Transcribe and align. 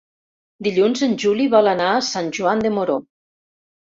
Dilluns 0.67 1.01
en 1.07 1.11
Juli 1.23 1.45
vol 1.51 1.69
anar 1.73 1.91
a 1.97 2.01
Sant 2.07 2.31
Joan 2.37 2.65
de 2.65 2.71
Moró. 2.79 2.99